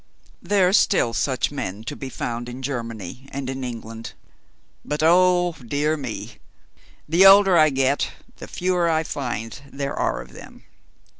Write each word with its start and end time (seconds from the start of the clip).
There 0.41 0.67
are 0.67 0.73
still 0.73 1.13
such 1.13 1.51
men 1.51 1.83
to 1.83 1.95
be 1.95 2.09
found 2.09 2.49
in 2.49 2.63
Germany 2.63 3.27
and 3.31 3.47
in 3.51 3.63
England; 3.63 4.13
but, 4.83 5.03
oh! 5.03 5.53
dear 5.63 5.95
me, 5.95 6.39
the 7.07 7.27
older 7.27 7.55
I 7.55 7.69
get 7.69 8.09
the 8.37 8.47
fewer 8.47 8.89
I 8.89 9.03
find 9.03 9.61
there 9.71 9.93
are 9.93 10.19
of 10.19 10.33
them. 10.33 10.63